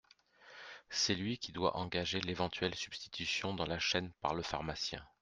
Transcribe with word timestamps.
C’est 0.89 1.13
lui 1.13 1.37
qui 1.37 1.51
doit 1.51 1.77
engager 1.77 2.21
l’éventuelle 2.21 2.73
substitution 2.73 3.53
dans 3.53 3.67
la 3.67 3.77
chaîne 3.77 4.11
par 4.21 4.33
le 4.33 4.41
pharmacien. 4.41 5.05